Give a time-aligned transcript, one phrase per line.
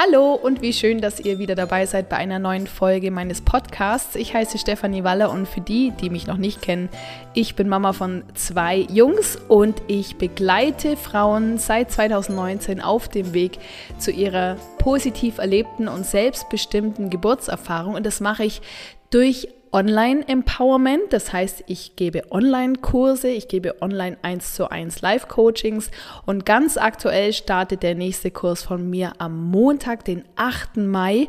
[0.00, 4.14] Hallo und wie schön, dass ihr wieder dabei seid bei einer neuen Folge meines Podcasts.
[4.14, 6.88] Ich heiße Stefanie Waller und für die, die mich noch nicht kennen,
[7.34, 13.58] ich bin Mama von zwei Jungs und ich begleite Frauen seit 2019 auf dem Weg
[13.98, 18.62] zu ihrer positiv erlebten und selbstbestimmten Geburtserfahrung und das mache ich
[19.10, 21.12] durch Online-Empowerment.
[21.12, 25.90] Das heißt, ich gebe Online-Kurse, ich gebe online 1 zu 1 Live-Coachings
[26.26, 30.76] und ganz aktuell startet der nächste Kurs von mir am Montag, den 8.
[30.78, 31.28] Mai.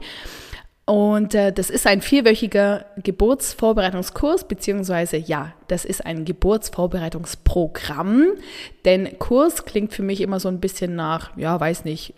[0.89, 8.29] Und äh, das ist ein vierwöchiger Geburtsvorbereitungskurs, beziehungsweise ja, das ist ein Geburtsvorbereitungsprogramm.
[8.85, 12.15] Denn Kurs klingt für mich immer so ein bisschen nach, ja, weiß nicht,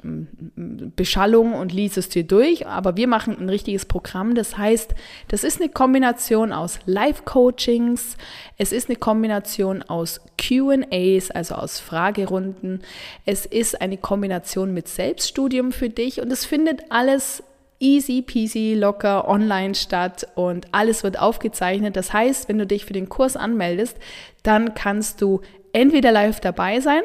[0.55, 2.65] Beschallung und lies es dir durch.
[2.65, 4.35] Aber wir machen ein richtiges Programm.
[4.35, 4.95] Das heißt,
[5.27, 8.15] das ist eine Kombination aus Live-Coachings,
[8.57, 12.83] es ist eine Kombination aus QAs, also aus Fragerunden.
[13.25, 17.43] Es ist eine Kombination mit Selbststudium für dich und es findet alles
[17.81, 21.95] easy peasy, locker online statt und alles wird aufgezeichnet.
[21.95, 23.97] Das heißt, wenn du dich für den Kurs anmeldest,
[24.43, 25.41] dann kannst du
[25.73, 27.01] entweder live dabei sein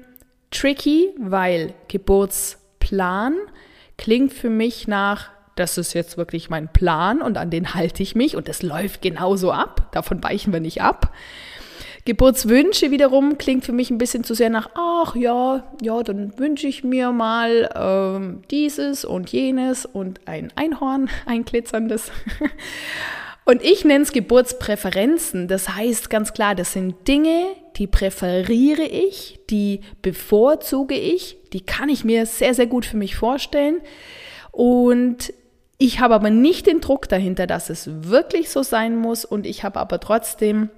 [0.51, 3.35] tricky, weil Geburtsplan
[3.97, 8.15] klingt für mich nach, das ist jetzt wirklich mein Plan und an den halte ich
[8.15, 9.89] mich und es läuft genauso ab.
[9.93, 11.13] Davon weichen wir nicht ab.
[12.07, 16.67] Geburtswünsche wiederum klingt für mich ein bisschen zu sehr nach, ach ja, ja, dann wünsche
[16.67, 22.11] ich mir mal ähm, dieses und jenes und ein Einhorn, ein glitzerndes.
[23.51, 25.49] Und ich nenne es Geburtspräferenzen.
[25.49, 31.89] Das heißt ganz klar, das sind Dinge, die präferiere ich, die bevorzuge ich, die kann
[31.89, 33.81] ich mir sehr, sehr gut für mich vorstellen.
[34.53, 35.33] Und
[35.79, 39.25] ich habe aber nicht den Druck dahinter, dass es wirklich so sein muss.
[39.25, 40.71] Und ich habe aber trotzdem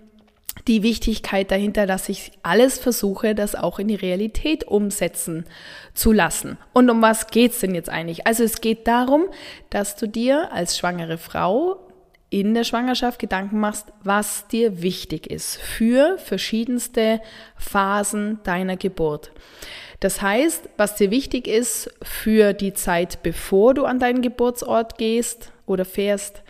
[0.66, 5.44] die Wichtigkeit dahinter, dass ich alles versuche, das auch in die Realität umsetzen
[5.92, 6.56] zu lassen.
[6.72, 8.26] Und um was geht's denn jetzt eigentlich?
[8.26, 9.26] Also es geht darum,
[9.68, 11.91] dass du dir als schwangere Frau
[12.32, 17.20] in der Schwangerschaft Gedanken machst, was dir wichtig ist für verschiedenste
[17.58, 19.32] Phasen deiner Geburt.
[20.00, 25.52] Das heißt, was dir wichtig ist für die Zeit, bevor du an deinen Geburtsort gehst
[25.66, 26.42] oder fährst,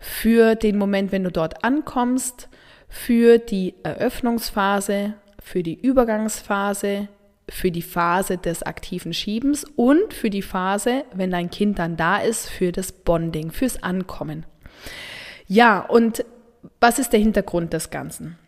[0.00, 2.48] für den Moment, wenn du dort ankommst,
[2.88, 7.08] für die Eröffnungsphase, für die Übergangsphase,
[7.48, 12.18] für die Phase des aktiven Schiebens und für die Phase, wenn dein Kind dann da
[12.18, 14.44] ist, für das Bonding, fürs Ankommen.
[15.48, 16.24] Ja, und
[16.78, 18.38] was ist der Hintergrund des Ganzen?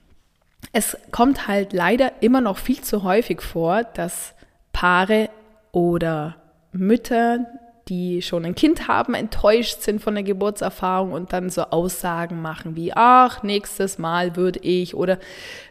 [0.72, 4.34] Es kommt halt leider immer noch viel zu häufig vor, dass
[4.72, 5.30] Paare
[5.72, 6.36] oder
[6.72, 7.46] Mütter
[7.90, 12.76] die schon ein Kind haben, enttäuscht sind von der Geburtserfahrung und dann so Aussagen machen
[12.76, 15.18] wie, ach, nächstes Mal würde ich oder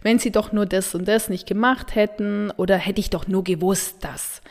[0.03, 3.45] wenn sie doch nur das und das nicht gemacht hätten oder hätte ich doch nur
[3.45, 4.41] gewusst, dass,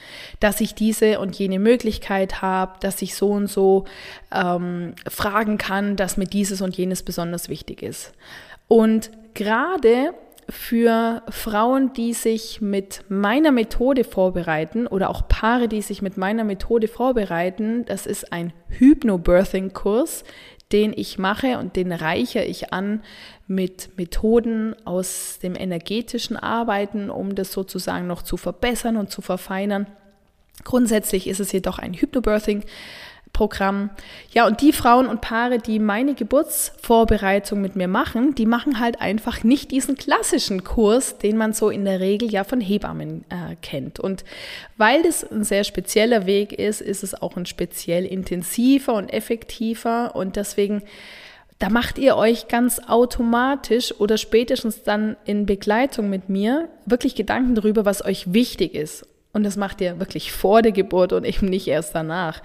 [0.41, 3.84] dass ich diese und jene Möglichkeit habe, dass ich so und so
[4.34, 8.13] ähm, fragen kann, dass mir dieses und jenes besonders wichtig ist.
[8.66, 10.15] Und gerade
[10.48, 16.45] für Frauen, die sich mit meiner Methode vorbereiten oder auch Paare, die sich mit meiner
[16.45, 17.84] Methode vorbereiten.
[17.84, 20.24] Das ist ein Hypnobirthing-Kurs,
[20.72, 23.03] den ich mache und den reichere ich an
[23.47, 29.86] mit Methoden aus dem energetischen Arbeiten, um das sozusagen noch zu verbessern und zu verfeinern.
[30.65, 32.65] Grundsätzlich ist es jedoch ein Hypnobirthing
[33.39, 33.91] Programm.
[34.33, 39.01] Ja, und die Frauen und Paare, die meine Geburtsvorbereitung mit mir machen, die machen halt
[39.01, 43.55] einfach nicht diesen klassischen Kurs, den man so in der Regel ja von Hebammen äh,
[43.63, 44.01] kennt.
[44.01, 44.25] Und
[44.77, 50.17] weil das ein sehr spezieller Weg ist, ist es auch ein speziell intensiver und effektiver
[50.17, 50.83] und deswegen
[51.61, 57.55] da macht ihr euch ganz automatisch oder spätestens dann in Begleitung mit mir wirklich Gedanken
[57.55, 59.07] darüber, was euch wichtig ist.
[59.33, 62.43] Und das macht ihr wirklich vor der Geburt und eben nicht erst danach.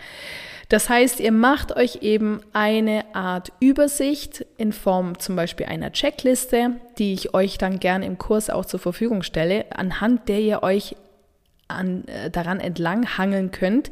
[0.70, 6.72] Das heißt, ihr macht euch eben eine Art Übersicht in Form zum Beispiel einer Checkliste,
[6.98, 10.96] die ich euch dann gern im Kurs auch zur Verfügung stelle, anhand der ihr euch
[11.68, 13.92] an, äh, daran entlang hangeln könnt,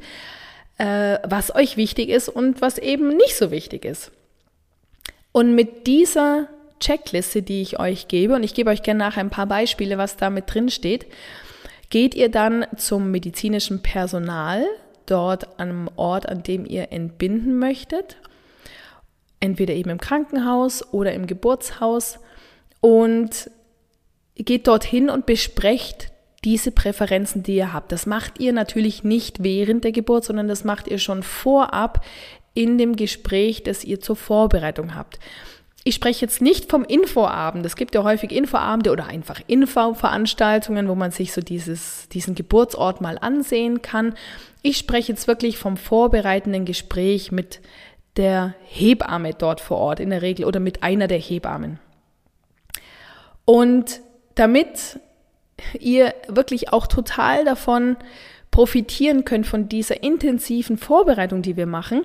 [0.77, 4.11] äh, was euch wichtig ist und was eben nicht so wichtig ist.
[5.31, 6.47] Und mit dieser
[6.79, 10.17] Checkliste, die ich euch gebe, und ich gebe euch gerne nachher ein paar Beispiele, was
[10.17, 11.05] da mit drin steht,
[11.89, 14.65] geht ihr dann zum medizinischen Personal,
[15.11, 18.17] dort am Ort, an dem ihr entbinden möchtet,
[19.39, 22.19] entweder eben im Krankenhaus oder im Geburtshaus
[22.79, 23.51] und
[24.35, 26.11] geht dorthin und besprecht
[26.43, 27.91] diese Präferenzen, die ihr habt.
[27.91, 32.03] Das macht ihr natürlich nicht während der Geburt, sondern das macht ihr schon vorab
[32.53, 35.19] in dem Gespräch, das ihr zur Vorbereitung habt.
[35.83, 37.65] Ich spreche jetzt nicht vom Infoabend.
[37.65, 43.01] Es gibt ja häufig Infoabende oder einfach Infoveranstaltungen, wo man sich so dieses, diesen Geburtsort
[43.01, 44.13] mal ansehen kann.
[44.61, 47.61] Ich spreche jetzt wirklich vom vorbereitenden Gespräch mit
[48.15, 51.79] der Hebamme dort vor Ort in der Regel oder mit einer der Hebammen.
[53.45, 54.01] Und
[54.35, 54.99] damit
[55.79, 57.97] ihr wirklich auch total davon
[58.51, 62.03] profitieren könnt, von dieser intensiven Vorbereitung, die wir machen,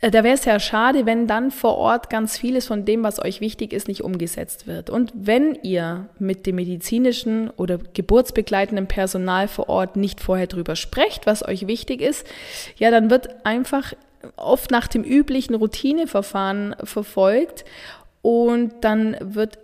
[0.00, 3.40] da wäre es ja schade, wenn dann vor Ort ganz vieles von dem, was euch
[3.40, 4.90] wichtig ist, nicht umgesetzt wird.
[4.90, 11.26] Und wenn ihr mit dem medizinischen oder geburtsbegleitenden Personal vor Ort nicht vorher drüber sprecht,
[11.26, 12.24] was euch wichtig ist,
[12.76, 13.92] ja, dann wird einfach
[14.36, 17.64] oft nach dem üblichen Routineverfahren verfolgt
[18.22, 19.58] und dann wird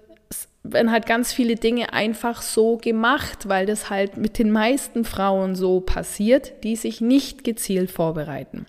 [0.67, 5.55] werden halt ganz viele Dinge einfach so gemacht, weil das halt mit den meisten Frauen
[5.55, 8.65] so passiert, die sich nicht gezielt vorbereiten.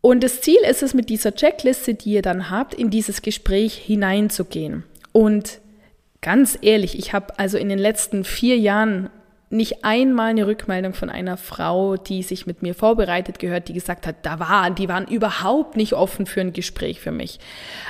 [0.00, 3.74] Und das Ziel ist es, mit dieser Checkliste, die ihr dann habt, in dieses Gespräch
[3.74, 4.84] hineinzugehen.
[5.12, 5.60] Und
[6.22, 9.10] ganz ehrlich, ich habe also in den letzten vier Jahren
[9.52, 14.06] nicht einmal eine Rückmeldung von einer Frau, die sich mit mir vorbereitet gehört, die gesagt
[14.06, 17.40] hat, da waren, die waren überhaupt nicht offen für ein Gespräch für mich.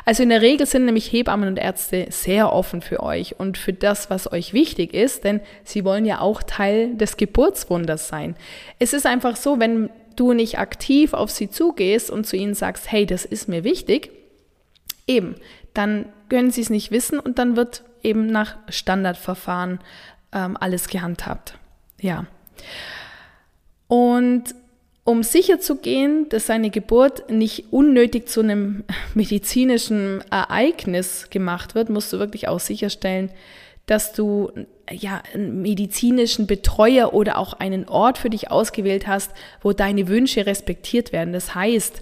[0.06, 3.74] Also in der Regel sind nämlich Hebammen und Ärzte sehr offen für euch und für
[3.74, 8.36] das, was euch wichtig ist, denn sie wollen ja auch Teil des Geburtswunders sein.
[8.78, 12.90] Es ist einfach so, wenn du nicht aktiv auf sie zugehst und zu ihnen sagst,
[12.90, 14.10] hey, das ist mir wichtig,
[15.06, 15.34] eben,
[15.74, 19.80] dann können sie es nicht wissen und dann wird eben nach Standardverfahren
[20.32, 21.58] ähm, alles gehandhabt.
[22.00, 22.26] Ja.
[23.88, 24.54] Und
[25.04, 28.84] um sicher zu gehen, dass seine Geburt nicht unnötig zu einem
[29.14, 33.30] medizinischen Ereignis gemacht wird, musst du wirklich auch sicherstellen,
[33.90, 34.52] dass du
[34.88, 39.32] ja, einen medizinischen Betreuer oder auch einen Ort für dich ausgewählt hast,
[39.62, 41.32] wo deine Wünsche respektiert werden.
[41.32, 42.00] Das heißt,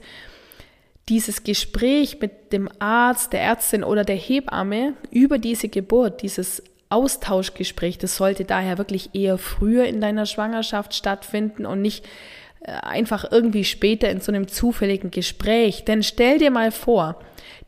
[1.09, 7.97] dieses Gespräch mit dem Arzt, der Ärztin oder der Hebamme über diese Geburt, dieses Austauschgespräch,
[7.97, 12.05] das sollte daher wirklich eher früher in deiner Schwangerschaft stattfinden und nicht
[12.61, 15.87] äh, einfach irgendwie später in so einem zufälligen Gespräch.
[15.87, 17.19] Denn stell dir mal vor,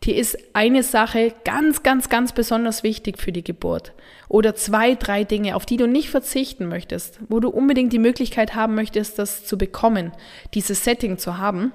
[0.05, 3.93] dir ist eine Sache ganz, ganz, ganz besonders wichtig für die Geburt.
[4.29, 8.55] Oder zwei, drei Dinge, auf die du nicht verzichten möchtest, wo du unbedingt die Möglichkeit
[8.55, 10.13] haben möchtest, das zu bekommen,
[10.55, 11.73] dieses Setting zu haben.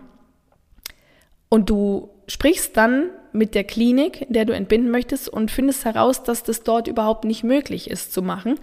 [1.49, 6.23] Und du sprichst dann mit der Klinik, in der du entbinden möchtest und findest heraus,
[6.23, 8.59] dass das dort überhaupt nicht möglich ist zu machen.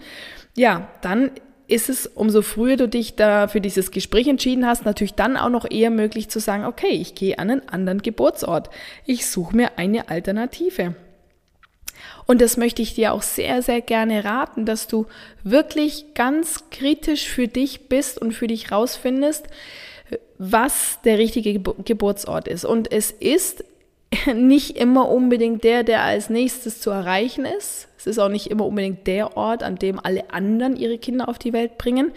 [0.55, 1.31] Ja, dann
[1.73, 5.49] ist es, umso früher du dich da für dieses Gespräch entschieden hast, natürlich dann auch
[5.49, 8.69] noch eher möglich zu sagen, okay, ich gehe an einen anderen Geburtsort.
[9.05, 10.95] Ich suche mir eine Alternative.
[12.25, 15.07] Und das möchte ich dir auch sehr, sehr gerne raten, dass du
[15.43, 19.47] wirklich ganz kritisch für dich bist und für dich rausfindest,
[20.37, 22.65] was der richtige Geburtsort ist.
[22.65, 23.63] Und es ist
[24.33, 27.87] nicht immer unbedingt der, der als nächstes zu erreichen ist.
[27.97, 31.39] Es ist auch nicht immer unbedingt der Ort, an dem alle anderen ihre Kinder auf
[31.39, 32.11] die Welt bringen,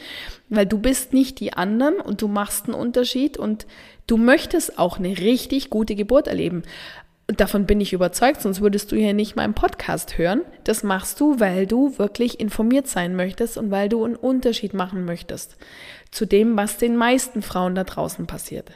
[0.49, 3.67] weil du bist nicht die anderen und du machst einen Unterschied und
[4.07, 6.62] du möchtest auch eine richtig gute Geburt erleben.
[7.29, 10.43] Und davon bin ich überzeugt, sonst würdest du hier nicht meinen Podcast hören.
[10.62, 15.05] Das machst du, weil du wirklich informiert sein möchtest und weil du einen Unterschied machen
[15.05, 15.57] möchtest
[16.12, 18.71] zu dem, was den meisten Frauen da draußen passiert.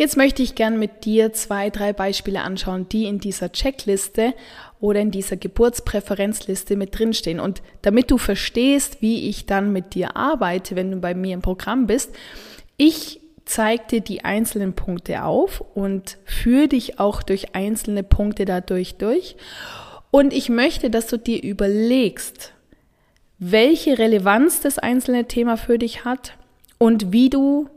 [0.00, 4.32] Jetzt möchte ich gern mit dir zwei, drei Beispiele anschauen, die in dieser Checkliste
[4.80, 7.38] oder in dieser Geburtspräferenzliste mit drinstehen.
[7.38, 11.42] Und damit du verstehst, wie ich dann mit dir arbeite, wenn du bei mir im
[11.42, 12.14] Programm bist,
[12.78, 18.94] ich zeige dir die einzelnen Punkte auf und führe dich auch durch einzelne Punkte dadurch
[18.94, 19.36] durch.
[20.10, 22.54] Und ich möchte, dass du dir überlegst,
[23.38, 26.38] welche Relevanz das einzelne Thema für dich hat
[26.78, 27.68] und wie du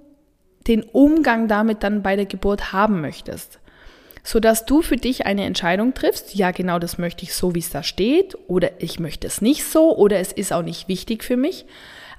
[0.67, 3.59] den Umgang damit dann bei der Geburt haben möchtest.
[4.23, 7.69] sodass du für dich eine Entscheidung triffst, ja genau das möchte ich so, wie es
[7.69, 11.37] da steht, oder ich möchte es nicht so, oder es ist auch nicht wichtig für
[11.37, 11.65] mich.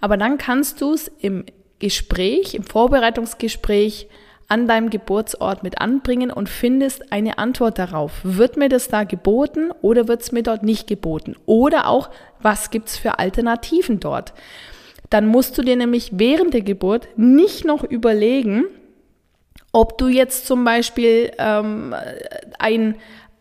[0.00, 1.44] Aber dann kannst du es im
[1.78, 4.08] Gespräch, im Vorbereitungsgespräch
[4.48, 8.12] an deinem Geburtsort mit anbringen und findest eine Antwort darauf.
[8.22, 11.34] Wird mir das da geboten oder wird es mir dort nicht geboten?
[11.46, 12.10] Oder auch,
[12.40, 14.34] was gibt es für Alternativen dort?
[15.14, 18.64] Dann musst du dir nämlich während der Geburt nicht noch überlegen,
[19.70, 21.94] ob du jetzt zum Beispiel ähm,
[22.58, 22.96] ein,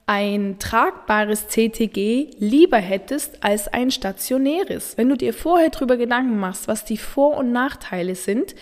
[0.06, 5.00] ein tragbares CTG lieber hättest als ein stationäres.
[5.00, 8.53] Wenn du dir vorher darüber Gedanken machst, was die Vor- und Nachteile sind,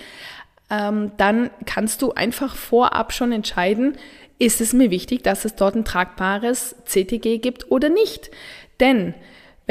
[0.69, 3.97] ähm, dann kannst du einfach vorab schon entscheiden,
[4.39, 8.31] ist es mir wichtig, dass es dort ein tragbares CTG gibt oder nicht.
[8.79, 9.15] Denn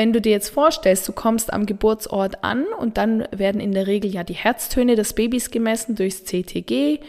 [0.01, 3.87] wenn du dir jetzt vorstellst, du kommst am Geburtsort an und dann werden in der
[3.87, 7.01] Regel ja die Herztöne des Babys gemessen durchs CTG.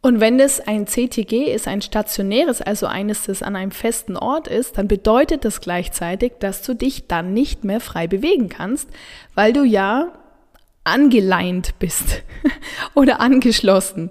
[0.00, 4.46] Und wenn es ein CTG ist, ein stationäres, also eines, das an einem festen Ort
[4.46, 8.88] ist, dann bedeutet das gleichzeitig, dass du dich dann nicht mehr frei bewegen kannst,
[9.34, 10.12] weil du ja
[10.84, 12.22] angeleint bist
[12.94, 14.10] oder angeschlossen.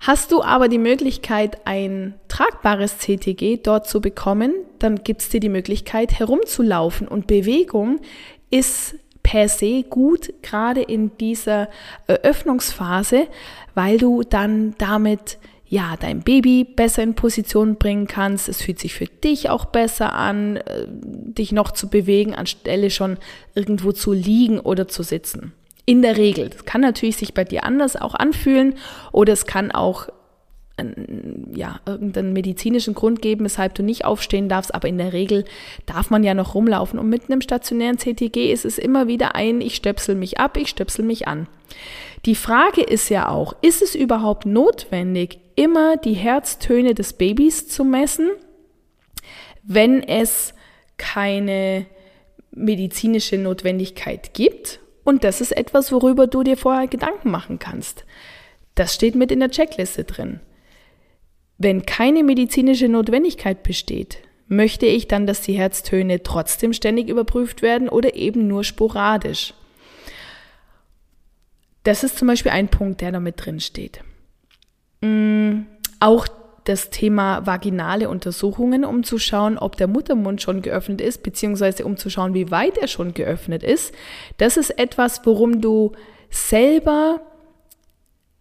[0.00, 5.40] Hast du aber die Möglichkeit, ein tragbares CTG dort zu bekommen, dann gibt es dir
[5.40, 7.06] die Möglichkeit, herumzulaufen.
[7.06, 8.00] Und Bewegung
[8.50, 11.68] ist per se gut, gerade in dieser
[12.06, 13.28] Eröffnungsphase,
[13.74, 18.48] weil du dann damit ja, dein Baby besser in Position bringen kannst.
[18.48, 23.18] Es fühlt sich für dich auch besser an, äh, dich noch zu bewegen, anstelle schon
[23.54, 25.52] irgendwo zu liegen oder zu sitzen.
[25.90, 26.50] In der Regel.
[26.50, 28.74] Das kann natürlich sich bei dir anders auch anfühlen
[29.10, 30.08] oder es kann auch
[31.52, 35.44] ja, irgendeinen medizinischen Grund geben, weshalb du nicht aufstehen darfst, aber in der Regel
[35.86, 36.98] darf man ja noch rumlaufen.
[37.00, 40.68] Und mit einem stationären CTG ist es immer wieder ein, ich stöpsel mich ab, ich
[40.68, 41.48] stöpsel mich an.
[42.24, 47.84] Die Frage ist ja auch, ist es überhaupt notwendig, immer die Herztöne des Babys zu
[47.84, 48.30] messen,
[49.64, 50.54] wenn es
[50.98, 51.86] keine
[52.52, 54.80] medizinische Notwendigkeit gibt?
[55.04, 58.04] Und das ist etwas, worüber du dir vorher Gedanken machen kannst.
[58.74, 60.40] Das steht mit in der Checkliste drin.
[61.58, 67.88] Wenn keine medizinische Notwendigkeit besteht, möchte ich dann, dass die Herztöne trotzdem ständig überprüft werden
[67.88, 69.54] oder eben nur sporadisch.
[71.84, 74.02] Das ist zum Beispiel ein Punkt, der da mit drin steht.
[75.00, 75.62] Mm,
[75.98, 76.26] auch
[76.64, 81.96] das Thema vaginale Untersuchungen, um zu schauen, ob der Muttermund schon geöffnet ist, beziehungsweise um
[81.96, 83.94] zu schauen, wie weit er schon geöffnet ist.
[84.36, 85.92] Das ist etwas, worum du
[86.30, 87.20] selber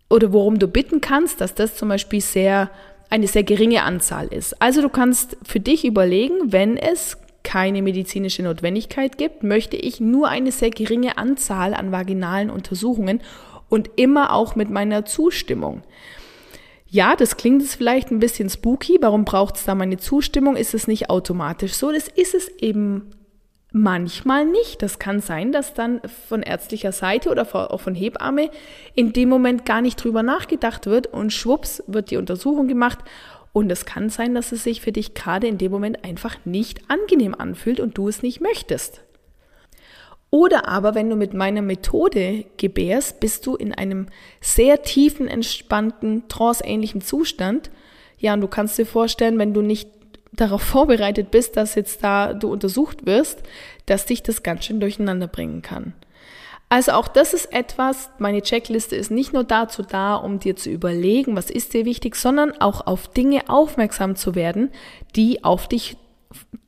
[0.10, 2.70] oder worum du bitten kannst, dass das zum Beispiel sehr
[3.10, 4.62] eine sehr geringe Anzahl ist.
[4.62, 10.28] Also du kannst für dich überlegen, wenn es keine medizinische Notwendigkeit gibt, möchte ich nur
[10.28, 13.22] eine sehr geringe Anzahl an vaginalen Untersuchungen
[13.70, 15.82] und immer auch mit meiner Zustimmung.
[16.90, 18.98] Ja, das klingt jetzt vielleicht ein bisschen spooky.
[19.02, 20.56] Warum braucht es da meine Zustimmung?
[20.56, 21.92] Ist es nicht automatisch so?
[21.92, 23.12] Das ist es eben
[23.72, 24.82] Manchmal nicht.
[24.82, 28.50] Das kann sein, dass dann von ärztlicher Seite oder auch von Hebamme
[28.96, 33.00] in dem Moment gar nicht drüber nachgedacht wird und schwupps wird die Untersuchung gemacht.
[33.54, 36.82] Und es kann sein, dass es sich für dich gerade in dem Moment einfach nicht
[36.88, 39.04] angenehm anfühlt und du es nicht möchtest.
[40.32, 44.08] Oder aber, wenn du mit meiner Methode gebärst, bist du in einem
[44.42, 47.72] sehr tiefen, entspannten, tranceähnlichen Zustand.
[48.20, 49.90] Ja, und du kannst dir vorstellen, wenn du nicht
[50.32, 53.42] darauf vorbereitet bist, dass jetzt da du untersucht wirst,
[53.88, 55.94] dass dich das ganz schön durcheinander bringen kann.
[56.72, 60.70] Also auch das ist etwas, meine Checkliste ist nicht nur dazu da, um dir zu
[60.70, 64.70] überlegen, was ist dir wichtig, sondern auch auf Dinge aufmerksam zu werden,
[65.16, 65.98] die auf dich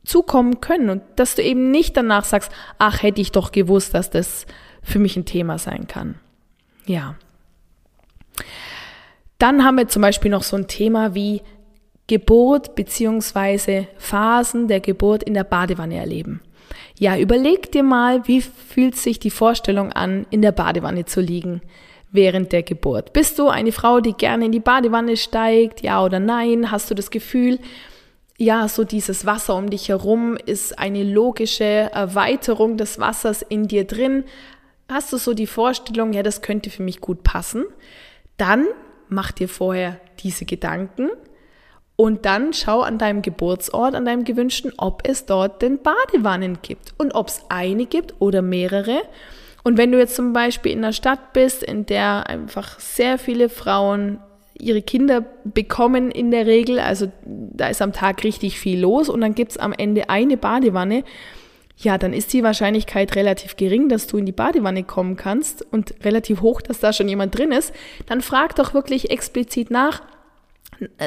[0.04, 4.10] zukommen können und dass du eben nicht danach sagst, ach, hätte ich doch gewusst, dass
[4.10, 4.46] das
[4.82, 6.16] für mich ein Thema sein kann.
[6.86, 7.14] Ja.
[9.38, 11.42] Dann haben wir zum Beispiel noch so ein Thema wie
[12.08, 13.86] Geburt bzw.
[13.96, 16.40] Phasen der Geburt in der Badewanne erleben.
[16.98, 21.62] Ja, überleg dir mal, wie fühlt sich die Vorstellung an, in der Badewanne zu liegen
[22.10, 23.12] während der Geburt.
[23.12, 26.70] Bist du eine Frau, die gerne in die Badewanne steigt, ja oder nein?
[26.70, 27.58] Hast du das Gefühl,
[28.42, 33.86] ja, so dieses Wasser um dich herum ist eine logische Erweiterung des Wassers in dir
[33.86, 34.24] drin?
[34.90, 37.64] Hast du so die Vorstellung, ja, das könnte für mich gut passen?
[38.36, 38.66] Dann
[39.08, 41.10] mach dir vorher diese Gedanken,
[41.94, 46.94] und dann schau an deinem Geburtsort, an deinem gewünschten, ob es dort denn Badewannen gibt
[46.98, 49.02] und ob es eine gibt oder mehrere.
[49.62, 53.48] Und wenn du jetzt zum Beispiel in einer Stadt bist, in der einfach sehr viele
[53.48, 54.18] Frauen
[54.62, 59.20] ihre Kinder bekommen in der Regel, also da ist am Tag richtig viel los und
[59.20, 61.04] dann gibt es am Ende eine Badewanne,
[61.78, 65.94] ja, dann ist die Wahrscheinlichkeit relativ gering, dass du in die Badewanne kommen kannst und
[66.04, 67.74] relativ hoch, dass da schon jemand drin ist.
[68.06, 70.02] Dann frag doch wirklich explizit nach,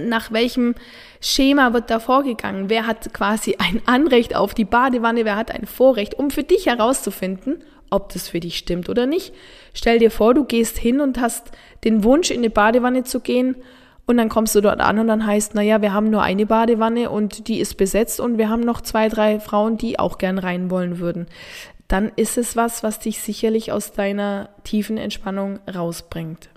[0.03, 0.75] nach welchem
[1.21, 2.69] Schema wird da vorgegangen?
[2.69, 5.23] Wer hat quasi ein Anrecht auf die Badewanne?
[5.23, 6.15] Wer hat ein Vorrecht?
[6.15, 9.33] Um für dich herauszufinden, ob das für dich stimmt oder nicht.
[9.73, 11.51] Stell dir vor, du gehst hin und hast
[11.83, 13.55] den Wunsch, in eine Badewanne zu gehen
[14.05, 17.09] und dann kommst du dort an und dann heißt, naja, wir haben nur eine Badewanne
[17.09, 20.69] und die ist besetzt und wir haben noch zwei, drei Frauen, die auch gern rein
[20.69, 21.27] wollen würden.
[21.87, 26.49] Dann ist es was, was dich sicherlich aus deiner tiefen Entspannung rausbringt.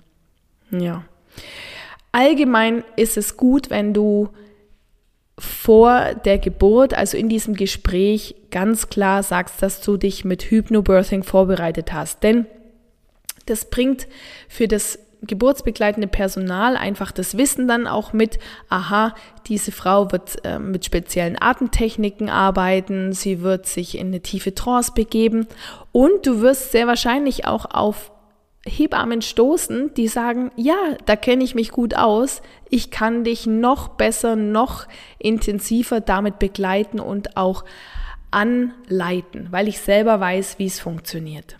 [0.71, 1.03] Ja.
[2.11, 4.29] Allgemein ist es gut, wenn du
[5.39, 11.23] vor der Geburt, also in diesem Gespräch, ganz klar sagst, dass du dich mit Hypnobirthing
[11.23, 12.23] vorbereitet hast.
[12.23, 12.45] Denn
[13.45, 14.07] das bringt
[14.47, 19.15] für das geburtsbegleitende Personal einfach das Wissen dann auch mit, aha,
[19.47, 24.93] diese Frau wird äh, mit speziellen Atemtechniken arbeiten, sie wird sich in eine tiefe Trance
[24.95, 25.47] begeben
[25.91, 28.11] und du wirst sehr wahrscheinlich auch auf
[28.65, 30.75] Hebammen stoßen, die sagen, ja,
[31.05, 34.87] da kenne ich mich gut aus, ich kann dich noch besser, noch
[35.17, 37.63] intensiver damit begleiten und auch
[38.31, 41.57] anleiten, weil ich selber weiß, wie es funktioniert.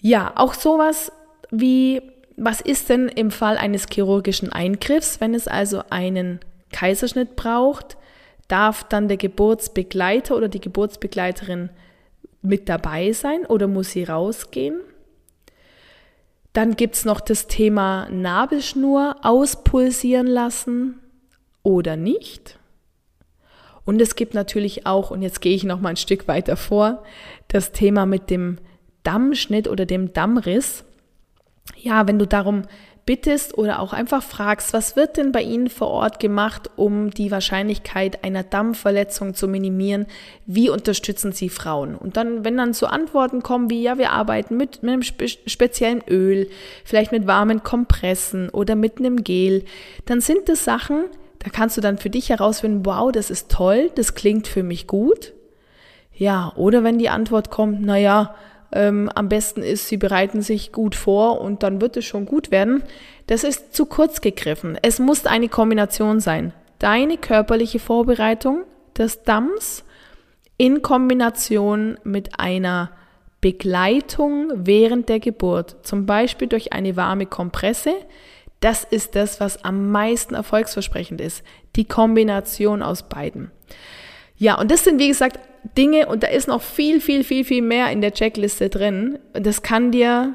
[0.00, 1.12] Ja, auch sowas
[1.50, 2.02] wie,
[2.36, 6.40] was ist denn im Fall eines chirurgischen Eingriffs, wenn es also einen
[6.72, 7.96] Kaiserschnitt braucht,
[8.48, 11.70] darf dann der Geburtsbegleiter oder die Geburtsbegleiterin
[12.40, 14.80] mit dabei sein oder muss sie rausgehen?
[16.52, 20.98] Dann gibt es noch das Thema Nabelschnur auspulsieren lassen
[21.62, 22.58] oder nicht.
[23.84, 27.02] Und es gibt natürlich auch, und jetzt gehe ich noch mal ein Stück weiter vor,
[27.48, 28.58] das Thema mit dem
[29.02, 30.84] Dammschnitt oder dem Dammriss.
[31.76, 32.62] Ja, wenn du darum
[33.08, 37.30] bittest oder auch einfach fragst, was wird denn bei Ihnen vor Ort gemacht, um die
[37.30, 40.04] Wahrscheinlichkeit einer Dammverletzung zu minimieren?
[40.44, 41.94] Wie unterstützen Sie Frauen?
[41.94, 45.26] Und dann, wenn dann so Antworten kommen wie, ja, wir arbeiten mit, mit einem spe
[45.26, 46.50] speziellen Öl,
[46.84, 49.64] vielleicht mit warmen Kompressen oder mit einem Gel,
[50.04, 51.04] dann sind das Sachen,
[51.38, 54.86] da kannst du dann für dich herausfinden, wow, das ist toll, das klingt für mich
[54.86, 55.32] gut.
[56.12, 58.34] Ja, oder wenn die Antwort kommt, na ja,
[58.72, 62.50] ähm, am besten ist, sie bereiten sich gut vor und dann wird es schon gut
[62.50, 62.82] werden.
[63.26, 64.78] Das ist zu kurz gegriffen.
[64.82, 66.52] Es muss eine Kombination sein.
[66.78, 68.64] Deine körperliche Vorbereitung
[68.96, 69.84] des Damms
[70.56, 72.90] in Kombination mit einer
[73.40, 77.92] Begleitung während der Geburt, zum Beispiel durch eine warme Kompresse,
[78.60, 81.44] das ist das, was am meisten erfolgsversprechend ist.
[81.76, 83.52] Die Kombination aus beiden.
[84.38, 85.38] Ja, und das sind, wie gesagt,
[85.76, 89.18] Dinge, und da ist noch viel, viel, viel, viel mehr in der Checkliste drin.
[89.32, 90.34] Das kann dir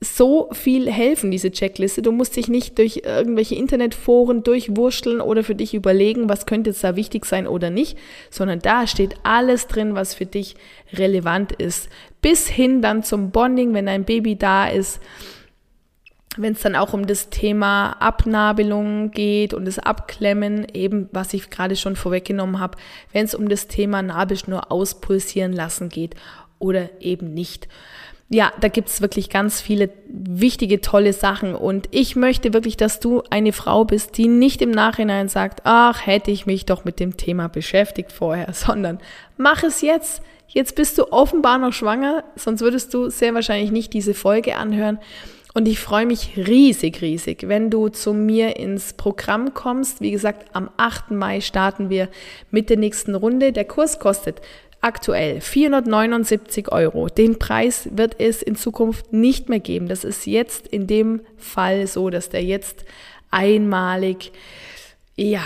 [0.00, 2.02] so viel helfen, diese Checkliste.
[2.02, 6.84] Du musst dich nicht durch irgendwelche Internetforen durchwurschteln oder für dich überlegen, was könnte jetzt
[6.84, 7.96] da wichtig sein oder nicht,
[8.30, 10.56] sondern da steht alles drin, was für dich
[10.92, 11.88] relevant ist.
[12.20, 15.00] Bis hin dann zum Bonding, wenn dein Baby da ist
[16.36, 21.50] wenn es dann auch um das Thema Abnabelung geht und das Abklemmen, eben was ich
[21.50, 22.78] gerade schon vorweggenommen habe,
[23.12, 26.14] wenn es um das Thema Nabelschnur auspulsieren lassen geht
[26.58, 27.68] oder eben nicht.
[28.30, 31.54] Ja, da gibt es wirklich ganz viele wichtige, tolle Sachen.
[31.54, 36.06] Und ich möchte wirklich, dass du eine Frau bist, die nicht im Nachhinein sagt, ach,
[36.06, 38.98] hätte ich mich doch mit dem Thema beschäftigt vorher, sondern
[39.36, 40.22] mach es jetzt.
[40.48, 44.98] Jetzt bist du offenbar noch schwanger, sonst würdest du sehr wahrscheinlich nicht diese Folge anhören.
[45.56, 50.00] Und ich freue mich riesig, riesig, wenn du zu mir ins Programm kommst.
[50.00, 51.12] Wie gesagt, am 8.
[51.12, 52.08] Mai starten wir
[52.50, 53.52] mit der nächsten Runde.
[53.52, 54.40] Der Kurs kostet
[54.80, 57.06] aktuell 479 Euro.
[57.06, 59.86] Den Preis wird es in Zukunft nicht mehr geben.
[59.86, 62.84] Das ist jetzt in dem Fall so, dass der jetzt
[63.30, 64.32] einmalig,
[65.14, 65.44] ja,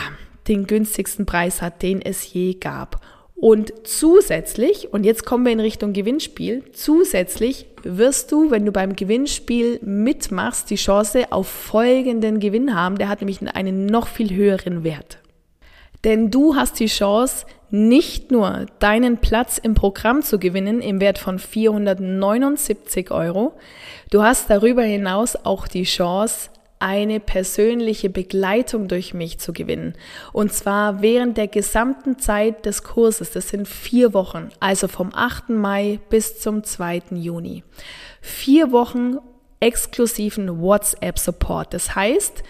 [0.49, 3.03] den günstigsten Preis hat, den es je gab.
[3.41, 8.97] Und zusätzlich, und jetzt kommen wir in Richtung Gewinnspiel, zusätzlich wirst du, wenn du beim
[8.97, 12.99] Gewinnspiel mitmachst, die Chance auf folgenden Gewinn haben.
[12.99, 15.19] Der hat nämlich einen noch viel höheren Wert.
[16.03, 21.19] Denn du hast die Chance, nicht nur deinen Platz im Programm zu gewinnen im Wert
[21.19, 23.53] von 479 Euro,
[24.11, 29.95] du hast darüber hinaus auch die Chance, eine persönliche Begleitung durch mich zu gewinnen.
[30.33, 33.31] Und zwar während der gesamten Zeit des Kurses.
[33.31, 35.51] Das sind vier Wochen, also vom 8.
[35.51, 37.03] Mai bis zum 2.
[37.15, 37.65] Juni.
[38.21, 39.19] Vier Wochen
[39.61, 41.75] exklusiven WhatsApp-Support.
[41.75, 42.43] Das heißt,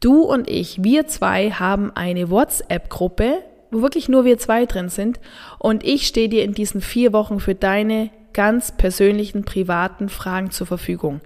[0.00, 3.38] du und ich, wir zwei haben eine WhatsApp-Gruppe,
[3.70, 5.20] wo wirklich nur wir zwei drin sind.
[5.58, 10.66] Und ich stehe dir in diesen vier Wochen für deine ganz persönlichen, privaten Fragen zur
[10.66, 11.20] Verfügung.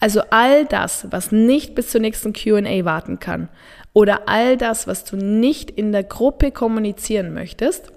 [0.00, 3.48] Also all das, was nicht bis zur nächsten QA warten kann
[3.92, 7.92] oder all das, was du nicht in der Gruppe kommunizieren möchtest,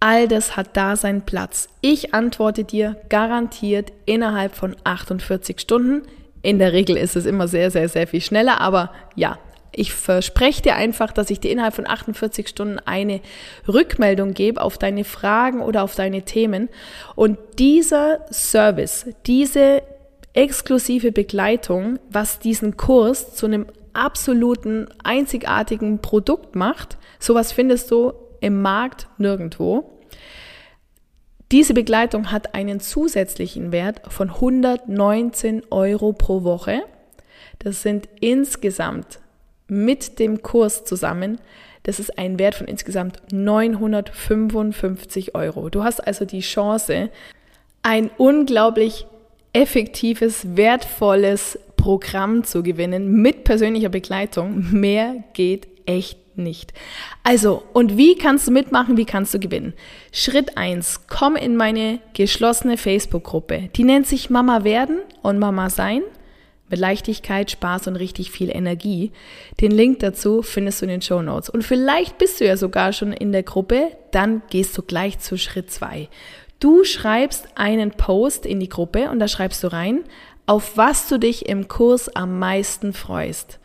[0.00, 1.68] all das hat da seinen Platz.
[1.82, 6.02] Ich antworte dir garantiert innerhalb von 48 Stunden
[6.42, 9.38] In der Regel ist es immer sehr, sehr, sehr viel schneller, aber ja,
[9.72, 13.20] ich verspreche dir einfach, dass ich dir innerhalb von 48 Stunden eine
[13.68, 16.68] Rückmeldung gebe auf deine Fragen oder auf deine Themen.
[17.14, 19.82] Und dieser Service, diese
[20.34, 28.62] exklusive Begleitung, was diesen Kurs zu einem absoluten, einzigartigen Produkt macht, sowas findest du im
[28.62, 30.00] Markt nirgendwo.
[31.50, 36.82] Diese Begleitung hat einen zusätzlichen Wert von 119 Euro pro Woche.
[37.58, 39.18] Das sind insgesamt
[39.66, 41.40] mit dem Kurs zusammen,
[41.82, 45.70] das ist ein Wert von insgesamt 955 Euro.
[45.70, 47.10] Du hast also die Chance,
[47.82, 49.06] ein unglaublich
[49.52, 54.66] effektives, wertvolles Programm zu gewinnen mit persönlicher Begleitung.
[54.72, 56.72] Mehr geht echt nicht.
[57.22, 58.96] Also, und wie kannst du mitmachen?
[58.96, 59.74] Wie kannst du gewinnen?
[60.12, 63.70] Schritt eins: komm in meine geschlossene Facebook-Gruppe.
[63.76, 66.02] Die nennt sich Mama werden und Mama sein
[66.70, 69.10] mit Leichtigkeit, Spaß und richtig viel Energie.
[69.60, 71.50] Den Link dazu findest du in den Show Notes.
[71.50, 75.36] Und vielleicht bist du ja sogar schon in der Gruppe, dann gehst du gleich zu
[75.36, 76.08] Schritt zwei.
[76.60, 80.04] Du schreibst einen Post in die Gruppe und da schreibst du rein,
[80.46, 83.58] auf was du dich im Kurs am meisten freust.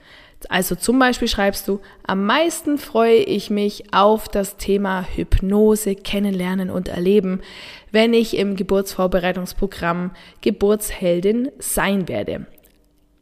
[0.49, 6.69] Also zum Beispiel schreibst du, am meisten freue ich mich auf das Thema Hypnose kennenlernen
[6.69, 7.41] und erleben,
[7.91, 12.45] wenn ich im Geburtsvorbereitungsprogramm Geburtsheldin sein werde.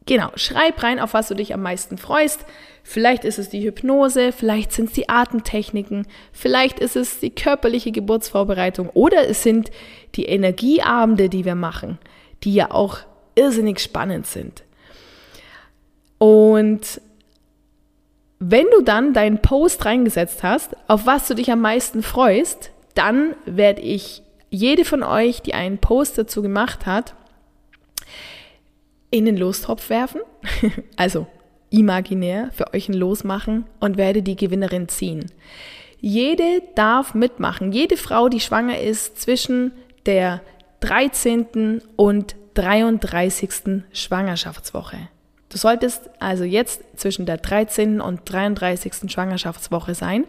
[0.06, 2.44] Genau, schreib rein, auf was du dich am meisten freust.
[2.86, 7.92] Vielleicht ist es die Hypnose, vielleicht sind es die Atemtechniken, vielleicht ist es die körperliche
[7.92, 9.70] Geburtsvorbereitung oder es sind
[10.16, 11.98] die Energieabende, die wir machen,
[12.44, 12.98] die ja auch
[13.34, 14.64] irrsinnig spannend sind.
[16.18, 17.00] Und
[18.38, 23.34] wenn du dann deinen Post reingesetzt hast, auf was du dich am meisten freust, dann
[23.46, 27.14] werde ich jede von euch, die einen Post dazu gemacht hat,
[29.10, 30.20] in den Lostopf werfen,
[30.96, 31.26] also
[31.74, 35.26] imaginär für euch ein Los machen und werde die Gewinnerin ziehen.
[36.00, 37.72] Jede darf mitmachen.
[37.72, 39.72] Jede Frau, die schwanger ist zwischen
[40.06, 40.40] der
[40.80, 41.82] 13.
[41.96, 43.82] und 33.
[43.92, 45.08] Schwangerschaftswoche.
[45.48, 48.00] Du solltest also jetzt zwischen der 13.
[48.00, 49.10] und 33.
[49.10, 50.24] Schwangerschaftswoche sein.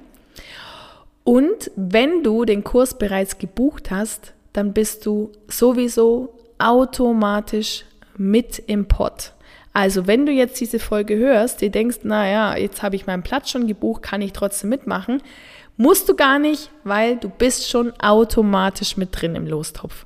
[1.23, 7.83] Und wenn du den Kurs bereits gebucht hast, dann bist du sowieso automatisch
[8.17, 9.34] mit im Pott.
[9.75, 13.49] Also wenn du jetzt diese Folge hörst, dir denkst, naja, jetzt habe ich meinen Platz
[13.49, 15.21] schon gebucht, kann ich trotzdem mitmachen,
[15.75, 20.05] musst du gar nicht, weil du bist schon automatisch mit drin im Lostopf.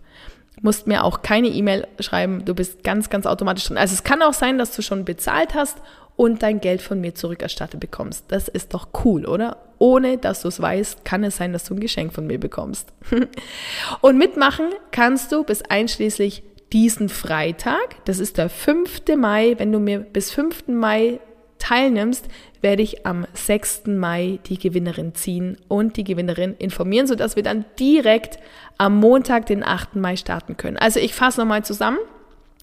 [0.61, 3.77] Musst mir auch keine E-Mail schreiben, du bist ganz, ganz automatisch drin.
[3.77, 5.77] Also es kann auch sein, dass du schon bezahlt hast
[6.15, 8.25] und dein Geld von mir zurückerstattet bekommst.
[8.29, 9.57] Das ist doch cool, oder?
[9.77, 12.91] Ohne dass du es weißt, kann es sein, dass du ein Geschenk von mir bekommst.
[14.01, 16.41] und mitmachen kannst du bis einschließlich
[16.73, 19.01] diesen Freitag, das ist der 5.
[19.17, 20.67] Mai, wenn du mir bis 5.
[20.67, 21.19] Mai
[21.57, 22.27] teilnimmst,
[22.61, 23.83] werde ich am 6.
[23.87, 28.39] Mai die Gewinnerin ziehen und die Gewinnerin informieren, sodass wir dann direkt
[28.77, 29.95] am Montag, den 8.
[29.95, 30.77] Mai starten können.
[30.77, 31.99] Also ich fasse nochmal zusammen.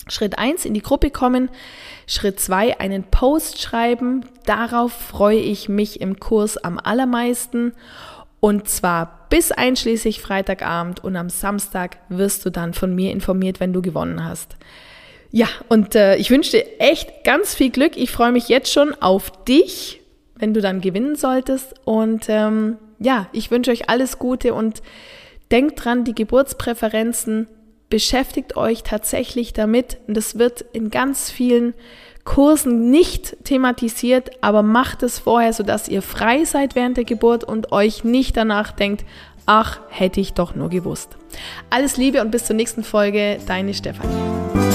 [0.08, 1.50] Schritt 1 in die Gruppe kommen.
[2.06, 4.24] Schritt 2 einen Post schreiben.
[4.44, 7.72] Darauf freue ich mich im Kurs am allermeisten.
[8.40, 13.72] Und zwar bis einschließlich Freitagabend und am Samstag wirst du dann von mir informiert, wenn
[13.72, 14.56] du gewonnen hast.
[15.30, 17.96] Ja, und äh, ich wünsche dir echt ganz viel Glück.
[17.96, 20.00] Ich freue mich jetzt schon auf dich,
[20.36, 21.74] wenn du dann gewinnen solltest.
[21.84, 24.82] Und ähm, ja, ich wünsche euch alles Gute und
[25.50, 27.48] denkt dran, die Geburtspräferenzen,
[27.90, 29.98] beschäftigt euch tatsächlich damit.
[30.06, 31.74] Und das wird in ganz vielen
[32.26, 37.72] Kursen nicht thematisiert, aber macht es vorher, sodass ihr frei seid während der Geburt und
[37.72, 39.06] euch nicht danach denkt,
[39.46, 41.16] ach, hätte ich doch nur gewusst.
[41.70, 44.65] Alles Liebe und bis zur nächsten Folge, deine Stefanie.